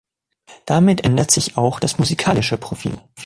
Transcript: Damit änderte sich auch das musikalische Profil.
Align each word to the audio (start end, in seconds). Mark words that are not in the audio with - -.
Damit 0.65 1.03
änderte 1.03 1.35
sich 1.35 1.57
auch 1.57 1.79
das 1.79 1.99
musikalische 1.99 2.57
Profil. 2.57 2.97